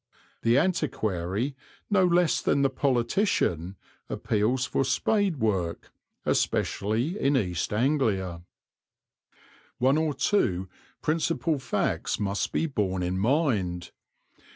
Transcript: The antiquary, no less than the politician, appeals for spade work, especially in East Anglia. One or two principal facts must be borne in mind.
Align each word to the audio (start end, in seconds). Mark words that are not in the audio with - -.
The 0.41 0.57
antiquary, 0.57 1.55
no 1.91 2.03
less 2.03 2.41
than 2.41 2.63
the 2.63 2.71
politician, 2.71 3.75
appeals 4.09 4.65
for 4.65 4.83
spade 4.83 5.37
work, 5.37 5.91
especially 6.25 7.19
in 7.19 7.37
East 7.37 7.71
Anglia. 7.71 8.41
One 9.77 9.99
or 9.99 10.15
two 10.15 10.67
principal 11.03 11.59
facts 11.59 12.19
must 12.19 12.51
be 12.51 12.65
borne 12.65 13.03
in 13.03 13.19
mind. 13.19 13.91